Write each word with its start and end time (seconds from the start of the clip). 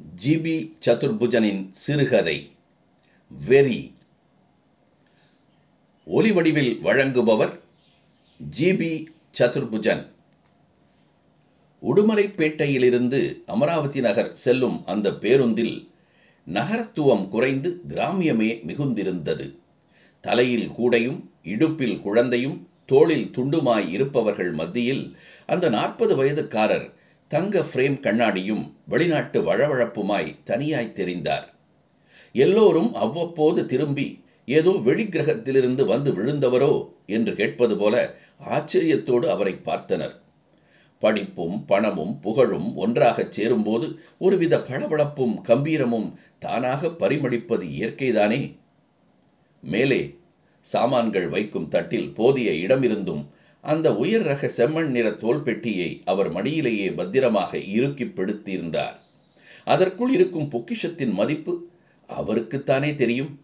GB 0.00 0.54
சதுர்புஜனின் 0.86 1.62
சிறுகதை 1.70 2.50
வெறி. 3.28 3.80
ஒலிவடிவில் 6.06 6.72
வழங்குபவர் 6.84 7.54
ஜிபி 8.56 9.06
சதுர்புஜன். 9.38 10.02
உடுமலைப்பேட்டையிலிருந்து 11.82 13.20
அமராவதி 13.46 14.00
நகர் 14.00 14.34
செல்லும் 14.34 14.78
அந்த 14.86 15.10
பேருந்தில் 15.14 15.76
நகரத்துவம் 16.46 17.28
குறைந்து 17.28 17.70
கிராமியமே 17.88 18.50
மிகுந்திருந்தது. 18.62 19.46
தலையில் 20.24 20.68
கூடையும் 20.70 21.20
இடுப்பில் 21.44 21.98
குழந்தையும் 22.00 22.58
தோளில் 22.86 23.28
துண்டுமாய் 23.36 23.88
இருப்பவர்கள் 23.88 24.52
மத்தியில் 24.52 25.04
அந்த 25.46 25.68
நாற்பது 25.68 26.14
வயதுக்காரர் 26.18 26.86
தங்க 27.32 27.60
ஃப்ரேம் 27.60 27.98
கண்ணாடியும் 28.00 28.64
வெளிநாட்டு 28.86 29.38
வழவழப்புமாய் 29.42 30.36
தனியாய் 30.44 30.96
தெரிந்தார். 30.96 31.46
எல்லோரும் 32.32 32.94
அவ்வப்போது 32.94 33.66
திரும்பி 33.66 34.24
ஏதோ 34.46 34.70
வெளிக்கிரகத்திலிருந்து 34.70 35.84
வந்து 35.84 36.10
விழுந்தவரோ 36.12 36.72
என்று 37.06 37.34
கேட்பது 37.34 37.76
போல 37.76 38.14
ஆச்சரியத்தோடு 38.50 39.26
அவரை 39.26 39.54
பார்த்தனர். 39.64 40.14
படிப்பும் 40.98 41.64
பணமும் 41.64 42.20
புகழும் 42.20 42.68
ஒன்றாகச் 42.76 43.32
சேரும்போது 43.32 43.98
ஒருவித 44.18 44.58
பளபளப்பும் 44.58 45.34
கம்பீரமும் 45.48 46.08
தானாக 46.38 46.88
பரிமளிப்பது 46.88 47.66
இயற்கைதானே? 47.78 48.56
மேலே 49.62 50.18
சாமான்கள் 50.60 51.28
வைக்கும் 51.28 51.68
தட்டில் 51.68 52.14
போதிய 52.14 52.50
இடமிருந்தும் 52.66 53.24
அந்த 53.64 53.96
உயர் 53.96 54.22
ரக 54.22 54.46
செம்மண் 54.56 54.88
நிற 54.88 55.10
தோல் 55.10 55.42
பெட்டியை 55.42 56.02
அவர் 56.04 56.32
மடியிலேயே 56.32 56.94
பத்திரமாக 56.94 57.58
இறுக்கி 57.58 58.04
பிடித்திருந்தார். 58.04 58.96
அதற்குள் 59.64 60.12
இருக்கும் 60.12 60.50
பொக்கிஷத்தின் 60.50 61.12
மதிப்பு 61.12 61.70
அவருக்குத்தானே 62.08 62.94
தெரியும்? 62.94 63.40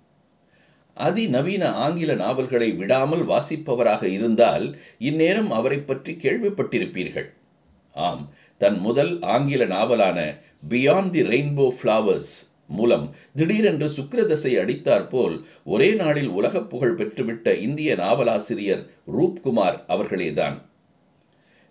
அதிநவீன 0.94 1.72
ஆங்கில 1.72 2.14
நாவல்களை 2.14 2.72
விடாமல் 2.72 3.24
வாசிப்பவராக 3.24 4.02
இருந்தால் 4.02 4.76
இந்நேரம் 4.98 5.50
அவரை 5.50 5.78
பற்றி 5.80 6.12
கேள்விப்பட்டிருப்பீர்கள். 6.12 7.28
ஆம் 7.92 8.30
தன் 8.58 8.78
முதல் 8.78 9.20
ஆங்கில 9.20 9.64
நாவலான 9.64 10.18
பியாண்ட் 10.68 11.10
தி 11.10 11.22
ரெயின்போ 11.22 11.66
ஃப்ளவர்ஸ் 11.82 12.34
மூலம் 12.68 13.14
திடீரென்று 13.36 13.88
சுக்கிரதசை 13.88 14.58
அடித்தாற்போல் 14.58 15.44
ஒரே 15.64 15.94
நாளில் 15.94 16.28
உலகப் 16.28 16.70
புகழ் 16.70 16.94
பெற்றுவிட்ட 16.98 17.58
இந்திய 17.58 17.94
நாவலாசிரியர் 17.94 18.86
ரூப்குமார் 19.18 19.80
அவர்களேதான். 19.88 20.62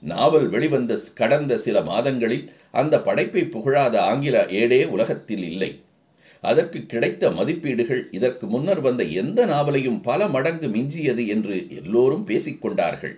நாவல் 0.02 0.50
வெளிவந்த 0.50 1.00
கடந்த 1.16 1.58
சில 1.58 1.82
மாதங்களில் 1.82 2.52
அந்த 2.72 3.02
படைப்பை 3.02 3.46
புகழாத 3.46 4.02
ஆங்கில 4.02 4.46
ஏடே 4.50 4.86
உலகத்தில் 4.86 5.44
இல்லை. 5.44 5.82
அதற்கு 6.42 6.86
கிடைத்த 6.86 7.32
மதிப்பீடுகள் 7.32 8.08
இதற்கு 8.12 8.48
முன்னர் 8.48 8.82
வந்த 8.82 9.04
எந்த 9.04 9.46
நாவலையும் 9.46 10.02
பல 10.02 10.28
மடங்கு 10.28 10.68
மிஞ்சியது 10.68 11.28
என்று 11.28 11.68
எல்லோரும் 11.70 12.28
பேசிக்கொண்டார்கள். 12.28 13.16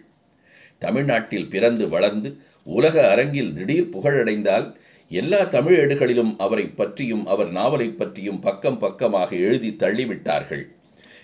தமிழ்நாட்டில் 0.80 1.50
பிறந்து 1.50 1.90
வளர்ந்து 1.90 2.38
உலக 2.64 3.10
அரங்கில் 3.10 3.54
திடீர் 3.54 3.90
புகழடைந்தால் 3.90 4.76
எல்லா 5.12 5.40
தமிழ் 5.54 5.78
ஏடுகளிலும் 5.82 6.34
அவரை 6.46 6.66
பற்றியும் 6.80 7.24
அவர் 7.26 7.50
நாவலை 7.52 7.88
பற்றியும் 7.92 8.40
பக்கம் 8.40 8.78
பக்கமாக 8.78 9.30
எழுதி 9.48 9.70
தள்ளிவிட்டார்கள். 9.84 10.64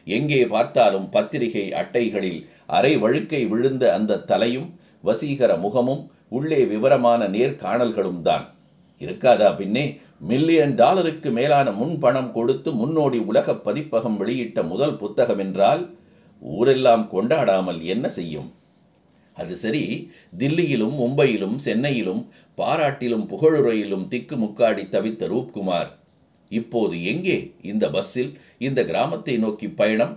எங்கே 0.08 0.40
பார்த்தாலும் 0.54 1.06
பத்திரிகை 1.10 1.66
அட்டைகளில் 1.82 2.40
அரை 2.78 2.94
வழுக்கை 3.04 3.42
விழுந்த 3.52 3.84
அந்த 3.98 4.24
தலையும் 4.32 4.68
வசீகர 5.04 5.52
முகமும் 5.66 6.02
உள்ளே 6.30 6.62
விவரமான 6.66 7.22
நேர்காணல்களும் 7.28 8.22
தான். 8.22 8.46
இருக்காதா 9.02 9.50
பின்னே? 9.56 9.86
மில்லியன் 10.30 10.76
டாலருக்கு 10.82 11.30
மேலான 11.38 11.68
முன் 11.72 11.96
பணம் 12.04 12.32
கொடுத்து 12.32 12.70
முன்னோடி 12.82 13.20
உலக 13.32 13.56
பதிப்பகம் 13.68 14.18
வெளியிட்ட 14.18 14.60
முதல் 14.64 14.98
புத்தகம் 14.98 15.42
என்றால் 15.46 15.82
ஊரெல்லாம் 16.42 17.06
கொண்டாடாமல் 17.14 17.82
என்ன 17.94 18.06
செய்யும்? 18.10 18.50
அது 19.38 19.54
சரி. 19.64 19.84
தில்லியிலும் 20.38 20.96
மும்பையிலும் 21.02 21.58
சென்னையிலும் 21.66 22.22
பாராட்டிலும் 22.58 23.26
புகழுரையிலும் 23.32 24.06
திக்கு 24.08 24.36
முக்காடி 24.44 24.84
தவித்த 24.96 25.28
ரூப்குமார். 25.34 25.90
இப்போது 26.52 26.96
எங்கே 27.12 27.38
இந்த 27.72 27.86
பஸ்ஸில் 27.90 28.32
இந்த 28.68 28.80
கிராமத்தை 28.84 29.36
நோக்கி 29.38 29.68
பயணம்? 29.82 30.14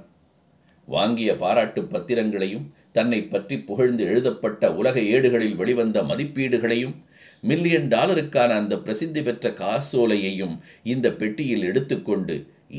வாங்கிய 0.88 1.30
பாராட்டு 1.36 1.80
பத்திரங்களையும் 1.94 2.66
தன்னை 2.92 3.18
பற்றி 3.22 3.56
புகழ்ந்து 3.68 4.02
எழுதப்பட்ட 4.10 4.70
உலக 4.80 4.96
ஏடுகளில் 5.14 5.56
வெளிவந்த 5.56 5.98
மதிப்பீடுகளையும் 6.02 6.94
மில்லியன் 7.42 7.88
டாலருக்கான 7.88 8.50
அந்த 8.60 8.74
பிரசித்தி 8.86 9.20
பெற்ற 9.22 9.50
காசோலையையும் 9.60 10.54
இந்த 10.92 11.06
பெட்டியில் 11.20 11.66
எடுத்துக்கொண்டு 11.70 12.36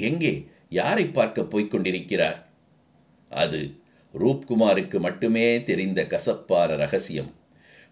எங்கே 0.07 0.33
யாரை 0.79 1.05
பார்க்க 1.17 1.43
போய்க் 1.43 1.71
கொண்டிருக்கிறார்? 1.71 2.39
அது 3.31 3.61
ரூப்குமாருக்கு 4.13 4.99
மட்டுமே 4.99 5.63
தெரிந்த 5.63 6.07
கசப்பான 6.07 6.75
ரகசியம். 6.75 7.31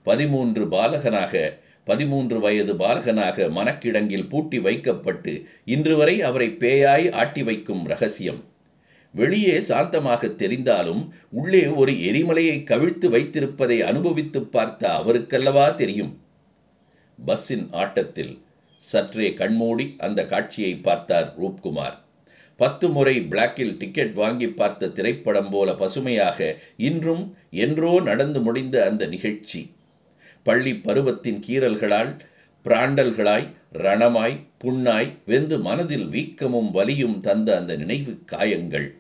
பதிமூன்று 0.04 0.68
பாலகனாக 0.68 1.60
பதிமூன்று 1.84 2.40
வயது 2.40 2.74
பாலகனாக 2.76 3.48
மனக்கிடங்கில் 3.50 4.30
பூட்டி 4.30 4.60
வைக்கப்பட்டு 4.60 5.46
இன்று 5.66 5.96
வரை 5.96 6.22
அவரை 6.22 6.50
பேயாய் 6.60 7.12
ஆட்டி 7.12 7.44
வைக்கும் 7.44 7.86
ரகசியம். 7.86 8.44
வெளியே 9.14 9.60
சாந்தமாக 9.60 10.28
தெரிந்தாலும் 10.28 11.10
உள்ளே 11.32 11.66
ஒரு 11.68 11.92
எரிமலையை 11.92 12.58
கவிழ்த்து 12.64 13.10
வைத்திருப்பதை 13.10 13.80
அனுபவித்து 13.80 14.42
பார்த்த 14.46 14.90
அவருக்கல்லவா 14.90 15.76
தெரியும்? 15.76 16.20
பஸ்ஸின் 17.26 17.68
ஆட்டத்தில் 17.72 18.46
சற்றே 18.80 19.34
கண்மூடி 19.34 19.96
அந்த 19.98 20.26
காட்சியை 20.26 20.76
பார்த்தார் 20.76 21.34
ரூப்குமார். 21.42 21.98
பத்து 22.58 22.90
முறை 22.90 23.22
பிளாக்கில் 23.22 23.78
டிக்கெட் 23.78 24.14
வாங்கி 24.14 24.48
பார்த்த 24.50 24.88
திரைப்படம் 24.88 25.50
போல 25.50 25.76
பசுமையாக 25.76 26.56
இன்றும் 26.78 27.36
என்றோ 27.52 28.00
நடந்து 28.00 28.42
முடிந்த 28.42 28.86
அந்த 28.86 29.06
நிகழ்ச்சி. 29.06 29.74
பள்ளி 30.44 30.74
பருவத்தின் 30.74 31.40
கீறல்களால் 31.48 32.20
பிராண்டல்களாய் 32.66 33.48
ரணமாய் 33.74 34.38
புண்ணாய் 34.64 35.10
வெந்து 35.26 35.60
மனதில் 35.60 36.08
வீக்கமும் 36.08 36.72
வலியும் 36.72 37.20
தந்த 37.20 37.58
அந்த 37.58 37.76
நினைவு 37.76 38.20
காயங்கள். 38.26 38.98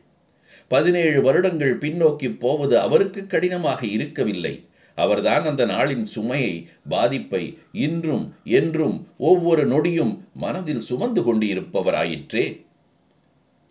பதினேழு 0.67 1.21
வருடங்கள் 1.21 1.77
பின்னோக்கி 1.77 2.39
போவது 2.39 2.79
அவருக்கு 2.79 3.27
கடினமாக 3.27 3.85
இருக்கவில்லை. 3.85 4.67
அவர்தான் 4.95 5.45
அந்த 5.45 5.65
நாளின் 5.65 6.01
சுமையை 6.01 6.67
பாதிப்பை 6.89 7.57
இன்றும் 7.71 8.33
என்றும் 8.43 9.07
ஒவ்வொரு 9.17 9.67
நொடியும் 9.67 10.13
மனதில் 10.33 10.79
சுமந்து 10.79 11.21
கொண்டிருப்பவராயிற்றே. 11.21 12.65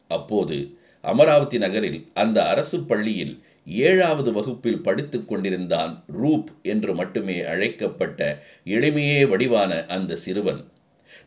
அப்போது 0.09 0.79
அமராவதி 1.01 1.59
நகரில் 1.59 2.07
அந்த 2.15 2.47
அரசு 2.47 2.81
பள்ளியில் 2.81 3.45
ஏழாவது 3.67 4.33
வகுப்பில் 4.33 4.81
படித்துக் 4.81 5.29
கொண்டிருந்தான் 5.29 6.05
ரூப் 6.23 6.47
என்று 6.63 6.95
மட்டுமே 6.95 7.45
அழைக்கப்பட்ட 7.45 8.43
எளிமையே 8.65 9.29
வடிவான 9.29 9.87
அந்த 9.87 10.17
சிறுவன். 10.17 10.65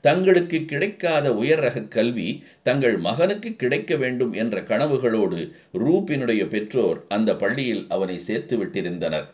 தங்களுக்கு 0.02 0.66
கிடைக்காத 0.66 1.36
உயர் 1.36 1.60
ரக 1.60 1.84
கல்வி 1.84 2.44
தங்கள் 2.64 2.98
மகனுக்கு 2.98 3.56
கிடைக்க 3.56 3.96
வேண்டும் 3.96 4.34
என்ற 4.34 4.62
கனவுகளோடு 4.62 5.52
ரூப்பினுடைய 5.74 6.48
பெற்றோர் 6.48 7.06
அந்த 7.08 7.36
பள்ளியில் 7.36 7.86
அவனை 7.90 8.20
சேர்த்து 8.20 8.58
விட்டிருந்தனர். 8.58 9.26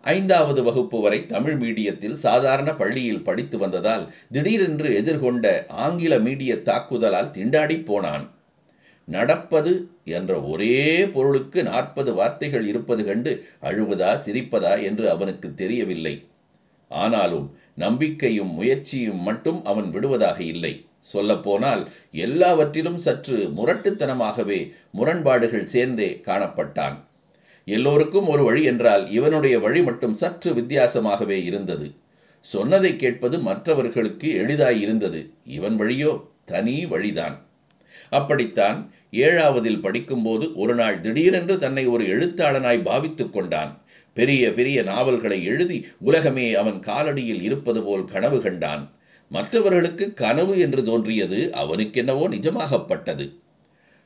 ஐந்தாவது 0.00 0.62
வகுப்பு 0.62 1.00
வரை 1.00 1.26
தமிழ் 1.26 1.54
மீடியத்தில் 1.54 2.12
சாதாரண 2.12 2.74
பள்ளியில் 2.74 3.22
படித்து 3.22 3.58
வந்ததால் 3.58 4.14
திடீரென்று 4.32 5.02
எதிர்கொண்ட 5.02 5.66
ஆங்கில 5.68 6.18
மீடிய 6.18 6.54
தாக்குதலால் 6.54 7.30
திண்டாடி 7.30 7.84
போனான். 7.84 8.36
நடப்பது 9.08 9.72
என்ற 10.04 10.32
ஒரே 10.42 11.06
பொருளுக்கு 11.06 11.62
நாற்பது 11.62 12.14
வார்த்தைகள் 12.14 12.66
இருப்பது 12.66 13.04
கண்டு 13.04 13.32
அழுவதா 13.62 14.10
சிரிப்பதா 14.24 14.82
என்று 14.82 15.10
அவனுக்கு 15.10 15.54
தெரியவில்லை. 15.54 16.14
ஆனாலும் 16.90 17.46
நம்பிக்கையும் 17.74 18.52
முயற்சியும் 18.52 19.22
மட்டும் 19.22 19.64
அவன் 19.64 19.90
விடுவதாக 19.90 20.38
இல்லை. 20.42 20.74
சொல்லப்போனால் 21.00 21.82
எல்லாவற்றிலும் 22.12 22.96
சற்று 22.96 23.36
முரட்டுத்தனமாகவே 23.56 24.60
முரண்பாடுகள் 24.92 25.64
சேர்ந்தே 25.64 26.20
காணப்பட்டான். 26.26 26.96
எல்லோருக்கும் 27.64 28.28
ஒரு 28.28 28.42
வழி 28.42 28.62
என்றால் 28.64 29.04
இவனுடைய 29.10 29.58
வழி 29.58 29.82
மட்டும் 29.82 30.14
சற்று 30.14 30.50
வித்தியாசமாகவே 30.52 31.38
இருந்தது. 31.44 31.88
சொன்னதை 32.44 32.96
கேட்பது 32.96 33.36
மற்றவர்களுக்கு 33.38 34.28
எளிதாயிருந்தது 34.42 35.20
இவன் 35.44 35.76
வழியோ 35.80 36.12
தனி 36.44 36.86
வழிதான். 36.86 37.36
அப்படித்தான் 38.10 38.78
ஏழாவதில் 39.12 39.80
படிக்கும்போது 39.80 40.54
ஒரு 40.54 40.74
நாள் 40.74 41.00
திடீரென்று 41.00 41.58
தன்னை 41.58 41.86
ஒரு 41.86 42.04
எழுத்தாளனாய் 42.04 42.82
பாவித்துக் 42.82 43.32
கொண்டான். 43.32 43.82
பெரிய 44.14 44.52
பெரிய 44.52 44.82
நாவல்களை 44.82 45.44
எழுதி 45.44 45.86
உலகமே 46.00 46.54
அவன் 46.54 46.80
காலடியில் 46.80 47.42
இருப்பது 47.42 47.82
போல் 47.82 48.04
கனவு 48.04 48.42
கண்டான். 48.42 48.90
மற்றவர்களுக்கு 49.28 50.14
கனவு 50.14 50.58
என்று 50.58 50.84
தோன்றியது 50.84 51.50
அவனுக்கென்னவோ 51.52 52.28
நிஜமாகப்பட்டது. 52.28 53.34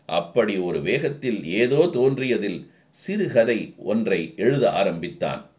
அப்படி 0.06 0.56
ஒரு 0.56 0.80
வேகத்தில் 0.80 1.44
ஏதோ 1.44 1.88
தோன்றியதில் 1.92 2.70
சிறுகதை 2.90 3.74
ஒன்றை 3.76 4.32
எழுத 4.36 4.72
ஆரம்பித்தான். 4.72 5.50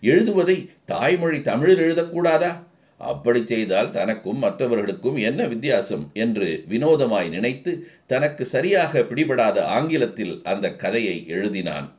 எழுதுவதை 0.00 0.70
தாய்மொழி 0.84 1.42
தமிழில் 1.42 1.78
எழுதக்கூடாதா? 1.78 2.68
அப்படி 3.00 3.46
செய்தால் 3.46 3.90
தனக்கும் 3.90 4.38
மற்றவர்களுக்கும் 4.38 5.16
என்ன 5.16 5.46
வித்தியாசம்? 5.46 6.10
என்று 6.12 6.64
வினோதமாய் 6.68 7.28
நினைத்து 7.28 7.86
தனக்கு 8.06 8.44
சரியாக 8.44 9.00
பிடிபடாத 9.00 9.60
ஆங்கிலத்தில் 9.60 10.40
அந்த 10.42 10.74
கதையை 10.74 11.24
எழுதினான். 11.28 11.90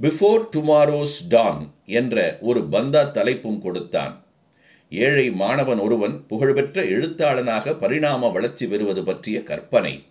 பிஃபோர் 0.00 0.48
டுமாரோஸ் 0.56 1.28
டான் 1.28 1.74
என்ற 1.86 2.38
ஒரு 2.40 2.64
பந்தா 2.64 3.02
தலைப்பும் 3.02 3.58
கொடுத்தான். 3.58 4.24
ஏழை 4.90 5.30
மாணவன் 5.30 5.78
ஒருவன் 5.78 6.26
புகழ்பெற்ற 6.26 6.84
எழுத்தாளனாக 6.84 7.74
பரிணாம 7.74 8.28
வளர்ச்சி 8.28 8.66
பெறுவது 8.66 9.04
பற்றிய 9.04 9.42
கற்பனை. 9.42 10.06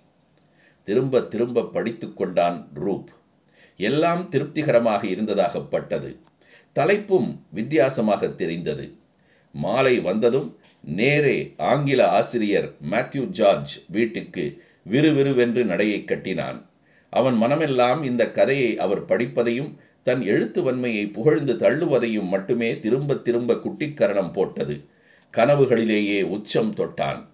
திரும்ப 0.84 1.22
திரும்ப 1.22 1.70
படித்துக்கொண்டான் 1.74 2.68
ரூப். 2.74 3.08
எல்லாம் 3.78 4.30
திருப்திகரமாக 4.30 5.08
இருந்ததாகப்பட்டது 5.08 6.18
தலைப்பும் 6.76 7.40
வித்தியாசமாக 7.52 8.28
தெரிந்தது. 8.28 8.99
மாலை 9.52 10.00
வந்ததும் 10.00 10.58
நேரே 10.84 11.54
ஆங்கில 11.58 12.08
ஆசிரியர் 12.08 12.76
மேத்யூ 12.92 13.24
ஜார்ஜ் 13.24 13.84
வீட்டுக்கு 13.90 14.64
விறுவிறுவென்று 14.84 15.66
நடையை 15.66 16.06
கட்டினான். 16.06 16.70
அவன் 17.10 17.36
மனமெல்லாம் 17.36 18.04
இந்த 18.04 18.32
கதையை 18.32 18.78
அவர் 18.78 19.06
படிப்பதையும் 19.06 19.74
தன் 20.04 20.22
எழுத்து 20.22 20.64
வன்மையை 20.64 21.08
புகழ்ந்து 21.08 21.54
தள்ளுவதையும் 21.54 22.28
மட்டுமே 22.28 22.80
திரும்ப 22.80 23.16
திரும்ப 23.16 23.54
குட்டிக்கரணம் 23.54 24.34
போட்டது. 24.34 24.86
கனவுகளிலேயே 25.38 26.24
உச்சம் 26.24 26.74
தொட்டான். 26.74 27.28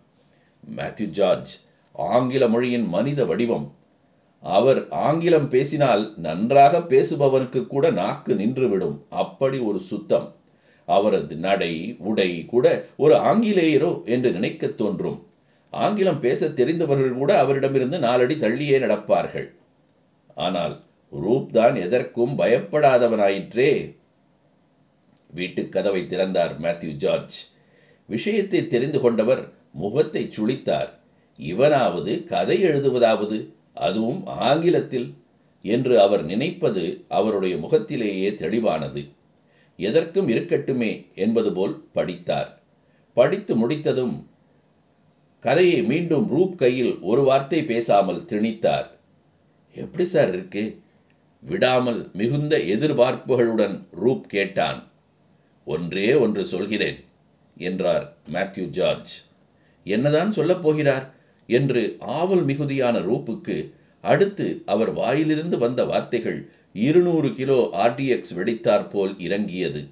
மேத்யூ 0.76 1.06
ஜார்ஜ் 1.06 1.60
ஆங்கில 1.94 2.48
மொழியின் 2.48 2.88
மனித 2.88 3.26
வடிவம். 3.26 3.76
அவர் 4.42 4.88
ஆங்கிலம் 4.90 5.50
பேசினால் 5.50 6.14
நன்றாக 6.18 6.80
பேசுபவனுக்கு 6.80 7.68
கூட 7.68 7.92
நாக்கு 7.92 8.34
நின்றுவிடும். 8.34 9.00
அப்படி 9.10 9.58
ஒரு 9.58 9.80
சுத்தம். 9.80 10.36
அவரது 10.86 11.36
நடை 11.36 11.96
உடை 12.00 12.46
கூட 12.46 12.86
ஒரு 12.98 13.16
ஆங்கிலேயரோ 13.16 14.06
என்று 14.06 14.32
நினைக்கத் 14.32 14.78
தோன்றும். 14.78 15.28
ஆங்கிலம் 15.72 16.20
பேச 16.20 16.50
தெரிந்தவர்கள் 16.50 17.14
கூட 17.14 17.40
அவரிடமிருந்து 17.40 18.00
நாலடி 18.00 18.36
தள்ளியே 18.36 18.80
நடப்பார்கள். 18.80 19.52
ஆனால் 20.36 20.84
ரூப் 21.12 21.52
தான் 21.52 21.76
எதற்கும் 21.76 22.40
பயப்படாதவனாயிற்றே. 22.40 23.96
வீட்டுக் 25.32 25.72
கதவை 25.72 26.08
திறந்தார் 26.08 26.62
மேத்யூ 26.62 26.92
ஜார்ஜ். 26.92 27.48
விஷயத்தை 28.06 28.68
தெரிந்து 28.68 29.00
கொண்டவர் 29.00 29.50
முகத்தை 29.74 30.30
சுளித்தார். 30.38 30.90
இவனாவது 31.38 32.24
கதை 32.24 32.64
எழுதுவதாவது 32.64 33.54
அதுவும் 33.74 34.26
ஆங்கிலத்தில் 34.26 35.14
என்று 35.62 36.02
அவர் 36.02 36.26
நினைப்பது 36.26 37.04
அவருடைய 37.08 37.58
முகத்திலேயே 37.58 38.34
தெளிவானது. 38.34 39.06
எதற்கும் 39.78 40.28
இருக்கட்டுமே 40.28 41.14
என்பது 41.16 41.54
போல் 41.54 41.88
படித்தார். 41.94 42.62
படித்து 43.14 43.56
முடித்ததும் 43.56 44.30
கதையை 45.40 45.84
மீண்டும் 45.84 46.36
ரூப் 46.36 46.56
கையில் 46.56 47.00
ஒரு 47.00 47.22
வார்த்தை 47.22 47.64
பேசாமல் 47.64 48.26
திணித்தார். 48.26 48.88
எப்படி 49.76 50.06
சார் 50.06 50.28
இருக்கு? 50.28 50.82
விடாமல் 51.42 52.10
மிகுந்த 52.14 52.58
எதிர்பார்ப்புகளுடன் 52.58 53.84
ரூப் 54.02 54.22
கேட்டான். 54.22 54.88
ஒன்றே 55.66 56.14
ஒன்று 56.14 56.46
சொல்கிறேன் 56.46 57.04
என்றார் 57.58 58.16
மேத்யூ 58.32 58.66
ஜார்ஜ். 58.66 59.26
என்னதான் 59.84 60.32
சொல்லப் 60.32 60.64
போகிறார்? 60.64 61.14
என்று 61.48 61.96
ஆவல் 62.00 62.44
மிகுதியான 62.44 63.00
ரூப்புக்கு 63.00 63.72
அடுத்து 64.02 64.62
அவர் 64.66 64.92
வாயிலிருந்து 64.92 65.58
வந்த 65.58 65.86
வார்த்தைகள் 65.86 66.50
இருநூறு 66.76 67.34
கிலோ 67.34 67.70
ஆர்டிஎக்ஸ் 67.74 68.34
வெடித்தாற் 68.36 68.90
போல் 68.90 69.20
இறங்கியது. 69.20 69.88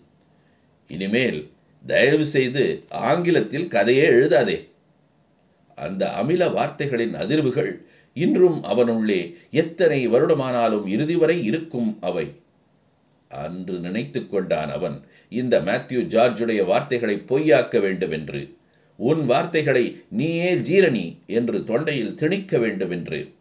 இனிமேல் 0.87 1.49
தயவு 1.85 2.25
செய்து 2.25 2.83
ஆங்கிலத்தில் 2.89 3.67
கதையே 3.67 4.07
எழுதாதே. 4.07 4.67
அந்த 5.75 6.09
அமில 6.09 6.51
வார்த்தைகளின் 6.53 7.15
அதிர்வுகள் 7.15 7.71
இன்றும் 8.13 8.63
அவனுள்ளே 8.63 9.35
எத்தனை 9.51 10.09
வருடமானாலும் 10.09 10.87
இறுதி 10.87 11.15
வரை 11.15 11.43
இருக்கும் 11.43 11.97
அவை. 12.01 12.31
அன்று 13.27 13.79
நினைத்து 13.79 14.27
கொண்டான் 14.27 14.71
அவன் 14.71 15.01
இந்த 15.29 15.61
மேத்யூ 15.61 16.01
ஜார்ஜுடைய 16.15 16.65
வார்த்தைகளை 16.65 17.21
பொய்யாக்க 17.27 17.79
வேண்டுமென்று. 17.79 18.53
உன் 18.97 19.25
வார்த்தைகளை 19.25 20.01
நீயே 20.09 20.55
ஜீரணி 20.55 21.15
என்று 21.25 21.59
தொண்டையில் 21.59 22.15
திணிக்க 22.15 22.57
வேண்டுமென்று. 22.57 23.31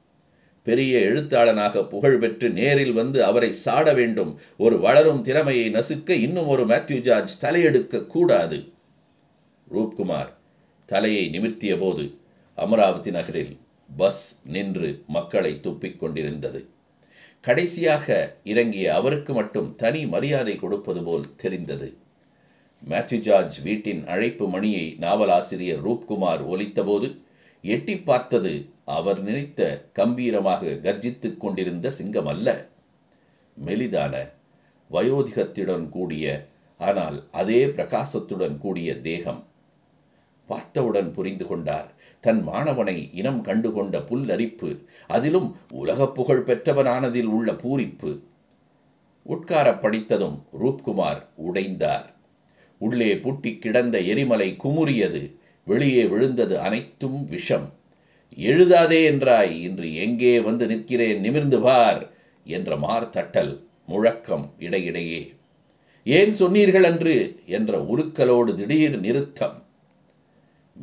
பெரிய 0.63 0.99
எழுத்தாளனாக 0.99 1.85
புகழ் 1.85 2.19
பெற்று 2.19 2.51
நேரில் 2.51 2.93
வந்து 2.93 3.25
அவரை 3.25 3.55
சாட 3.65 3.95
வேண்டும். 3.95 4.39
ஒரு 4.57 4.79
வளரும் 4.79 5.23
திறமையை 5.23 5.71
நசுக்க 5.71 6.11
இன்னும் 6.11 6.47
ஒரு 6.47 6.67
மேத்யூ 6.67 6.99
ஜார்ஜ் 6.99 7.45
தலையெடுக்க 7.45 8.07
கூடாது. 8.07 8.73
ரூப்குமார் 9.75 10.29
தலையை 10.87 11.25
நிமிர்த்திய 11.29 11.79
போது 11.79 12.15
அமராவதி 12.55 13.11
நகரில் 13.11 13.59
பஸ் 13.97 14.43
நின்று 14.45 15.03
மக்களை 15.07 15.59
துப்பிக் 15.63 15.99
கொண்டிருந்தது. 15.99 16.67
கடைசியாக 17.41 18.37
இறங்கிய 18.45 18.95
அவருக்கு 18.95 19.33
மட்டும் 19.33 19.75
தனி 19.75 20.07
மரியாதை 20.07 20.57
கொடுப்பது 20.57 21.03
போல் 21.03 21.35
தெரிந்தது. 21.37 21.97
மேத்யூ 22.89 23.19
ஜார்ஜ் 23.19 23.63
வீட்டின் 23.63 24.07
அழைப்பு 24.07 24.49
மணியை 24.49 24.97
நாவலாசிரியர் 24.99 25.85
ரூப்குமார் 25.87 26.43
ஒலித்தபோது 26.49 27.19
எட்டி 27.63 27.99
பார்த்தது 27.99 28.67
அவர் 28.93 29.23
நினைத்த 29.23 29.89
கம்பீரமாக 29.93 30.67
கர்ஜித்துக் 30.67 31.41
கொண்டிருந்த 31.41 31.91
சிங்கம் 31.91 32.27
அல்ல. 32.27 32.69
மெலிதான 33.65 34.31
வயோதிகத்துடன் 34.91 35.89
கூடிய 35.89 36.49
ஆனால் 36.79 37.29
அதே 37.33 37.67
பிரகாசத்துடன் 37.67 38.59
கூடிய 38.59 39.01
தேகம். 39.01 39.47
பார்த்தவுடன் 40.47 41.13
புரிந்து 41.13 41.47
கொண்டார் 41.47 41.93
தன் 42.21 42.49
மாணவனை 42.49 43.11
இனம் 43.13 43.43
கண்டுகொண்ட 43.43 43.99
புல்லரிப்பு 43.99 44.85
அதிலும் 45.07 45.57
உலகப் 45.71 46.15
புகழ் 46.15 46.45
பெற்றவனானதில் 46.47 47.25
உள்ள 47.25 47.53
பூரிப்பு. 47.53 48.21
உட்கார 49.23 49.75
படித்ததும் 49.75 50.45
ரூப்குமார் 50.61 51.23
உடைந்தார். 51.37 52.05
உள்ளே 52.79 53.19
பூட்டி 53.19 53.59
கிடந்த 53.59 54.01
எரிமலை 54.01 54.57
குமுறியது 54.65 55.37
வெளியே 55.65 56.05
விழுந்தது 56.05 56.61
அனைத்தும் 56.61 57.25
விஷம். 57.25 57.81
எழுதாதே 58.37 59.11
என்றாய். 59.11 59.61
இன்று 59.61 59.95
எங்கே 59.95 60.41
வந்து 60.41 60.67
நிற்கிறேன்? 60.67 61.21
நிமிர்ந்து 61.21 61.61
பார் 61.61 62.11
என்ற 62.45 62.77
மார்த்தட்டல் 62.77 63.65
முழக்கம் 63.87 64.55
இடையிடையே. 64.59 65.35
ஏன் 66.05 66.35
சொன்னீர்கள் 66.35 66.85
அன்று? 66.85 67.41
என்ற 67.47 67.79
உருக்கலோடு 67.79 68.55
திடீர் 68.55 69.01
நிறுத்தம். 69.01 69.67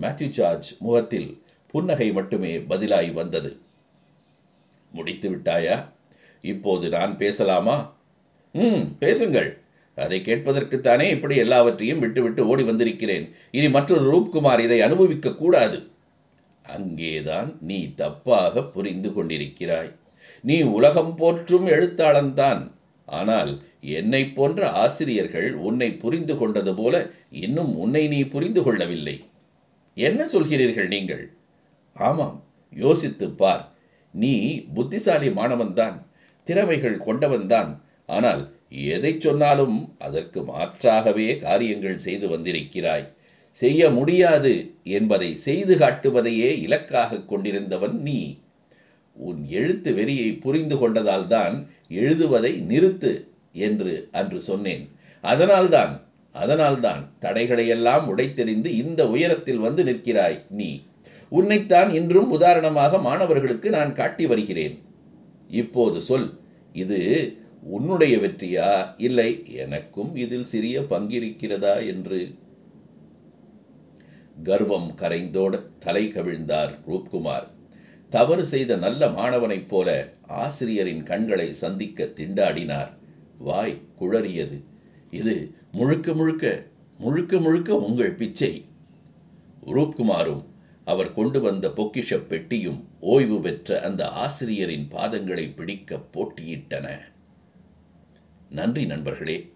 மேத்யூ 0.02 0.28
ஜார்ஜ் 0.28 0.76
முகத்தில் 0.80 1.42
புன்னகை 1.68 2.12
மட்டுமே 2.12 2.58
பதிலாய் 2.58 3.14
வந்தது. 3.14 3.58
முடித்து 4.92 5.30
விட்டாயா? 5.30 5.90
இப்போது 6.42 6.90
நான் 6.90 7.18
பேசலாமா? 7.18 7.96
ம் 8.54 8.98
பேசுங்கள். 9.00 9.58
அதை 9.96 10.22
கேட்பதற்குத்தானே 10.26 11.10
இப்படி 11.10 11.36
எல்லாவற்றையும் 11.36 12.00
விட்டுவிட்டு 12.00 12.48
ஓடி 12.48 12.64
வந்திருக்கிறேன். 12.64 13.34
இனி 13.52 13.70
மற்றொரு 13.70 14.18
ரூப்குமார் 14.18 14.60
இதை 14.60 14.82
அனுபவிக்க 14.82 15.36
கூடாது. 15.36 15.88
அங்கேதான் 16.76 17.50
நீ 17.70 17.80
தப்பாக 17.98 18.64
புரிந்து 18.72 19.10
கொண்டிருக்கிறாய். 19.10 19.92
நீ 20.44 20.58
உலகம் 20.78 21.14
போற்றும் 21.16 21.68
எழுத்தாளன்தான் 21.68 22.62
ஆனால் 23.08 23.52
என்னை 23.98 24.22
போன்ற 24.38 24.62
ஆசிரியர்கள் 24.84 25.50
உன்னை 25.68 25.90
புரிந்து 26.04 26.36
கொண்டது 26.38 26.74
போல 26.76 26.96
இன்னும் 27.46 27.74
உன்னை 27.78 28.04
நீ 28.08 28.20
புரிந்து 28.34 28.64
கொள்ளவில்லை. 28.64 29.18
என்ன 29.98 30.22
சொல்கிறீர்கள் 30.34 30.88
நீங்கள்? 30.88 31.24
ஆமாம் 31.96 32.38
யோசித்து 32.74 33.28
பார். 33.42 33.64
நீ 34.14 34.34
புத்திசாலி 34.74 35.30
மாணவன்தான் 35.30 35.98
திறமைகள் 36.48 36.98
கொண்டவன்தான் 37.08 37.72
ஆனால் 38.18 38.44
எதை 38.94 39.12
சொன்னாலும் 39.20 39.78
அதற்கு 39.98 40.40
மாற்றாகவே 40.44 41.28
காரியங்கள் 41.38 42.04
செய்து 42.08 42.26
வந்திருக்கிறாய். 42.28 43.06
செய்ய 43.60 43.90
முடியாது 43.90 44.54
என்பதை 44.84 45.36
செய்து 45.36 45.78
காட்டுவதையே 45.78 46.50
இலக்காக 46.62 47.22
கொண்டிருந்தவன் 47.22 48.02
நீ. 48.02 48.40
உன் 49.14 49.46
எழுத்து 49.50 49.94
வெறியை 49.94 50.40
புரிந்து 50.40 50.76
கொண்டதால்தான் 50.76 51.68
எழுதுவதை 51.90 52.54
நிறுத்து 52.70 53.28
என்று 53.52 54.08
அன்று 54.12 54.42
சொன்னேன். 54.42 54.90
அதனால்தான் 55.22 55.94
அதனால்தான் 56.32 57.02
தடைகளையெல்லாம் 57.22 58.06
உடைத்தெறிந்து 58.08 58.66
இந்த 58.66 59.10
உயரத்தில் 59.10 59.58
வந்து 59.58 59.84
நிற்கிறாய் 59.84 60.42
நீ. 60.50 60.82
உன்னைத்தான் 61.30 61.90
இன்றும் 61.94 62.32
உதாரணமாக 62.32 62.98
மாணவர்களுக்கு 62.98 63.70
நான் 63.70 63.94
காட்டி 63.94 64.26
வருகிறேன். 64.26 64.80
இப்போது 65.50 66.02
சொல் 66.02 66.40
இது 66.74 67.00
உன்னுடைய 67.64 68.18
வெற்றியா? 68.18 68.94
இல்லை 68.98 69.44
எனக்கும் 69.54 70.16
இதில் 70.16 70.46
சிறிய 70.46 70.82
பங்கிருக்கிறதா? 70.82 71.88
என்று. 71.88 72.30
கர்வம் 74.44 74.96
கரைந்தோட 74.96 75.64
தலை 75.80 76.08
கவிழ்ந்தார் 76.08 76.78
ரூப்குமார். 76.88 77.48
தவறு 78.10 78.46
செய்த 78.46 78.76
நல்ல 78.76 79.10
மாணவனைப் 79.10 79.70
போல 79.70 80.14
ஆசிரியரின் 80.28 81.04
கண்களை 81.04 81.54
சந்திக்க 81.54 82.04
திண்டாடினார். 82.04 82.90
வாய் 83.38 83.82
குழறியது. 84.00 84.64
இது 85.12 85.54
முழுக்க 85.72 86.14
முழுக்க 86.14 86.66
முழுக்க 86.98 87.38
முழுக்க 87.38 87.76
உங்கள் 87.76 88.14
பிச்சை. 88.14 88.66
ரூப்குமாரும் 89.66 90.46
அவர் 90.86 91.12
கொண்டு 91.12 91.42
வந்த 91.42 91.68
பொக்கிஷ 91.68 92.18
பெட்டியும் 92.18 92.88
ஓய்வு 93.00 93.42
பெற்ற 93.42 93.82
அந்த 93.82 94.10
ஆசிரியரின் 94.10 94.88
பாதங்களை 94.92 95.56
பிடிக்க 95.56 96.00
போட்டியிட்டன. 96.14 96.90
நன்றி 98.50 98.86
நண்பர்களே. 98.86 99.52